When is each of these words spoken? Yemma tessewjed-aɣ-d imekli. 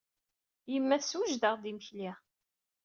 Yemma 0.71 0.95
tessewjed-aɣ-d 1.01 1.63
imekli. 1.71 2.09